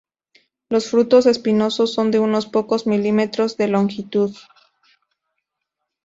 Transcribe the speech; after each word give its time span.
Los 0.67 0.89
frutos 0.89 1.27
espinosos 1.27 1.93
son 1.93 2.09
de 2.09 2.17
unos 2.17 2.47
pocos 2.47 2.87
milímetros 2.87 3.55
de 3.57 3.67
longitud. 3.67 4.35